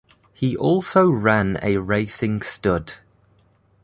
He 0.33 0.57
also 0.57 1.11
ran 1.11 1.59
a 1.61 1.77
racing 1.77 2.41
stud. 2.41 2.93